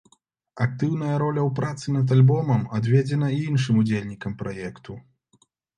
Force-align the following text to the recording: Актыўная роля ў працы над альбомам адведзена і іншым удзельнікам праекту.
Актыўная 0.65 1.15
роля 1.23 1.41
ў 1.49 1.51
працы 1.61 1.85
над 1.97 2.15
альбомам 2.17 2.61
адведзена 2.81 3.27
і 3.37 3.41
іншым 3.53 3.75
удзельнікам 3.85 4.31
праекту. 4.45 5.03